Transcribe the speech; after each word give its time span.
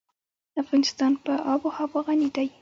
افغانستان 0.61 1.11
په 1.23 1.33
آب 1.53 1.61
وهوا 1.65 1.99
غني 2.07 2.29
دی. 2.35 2.47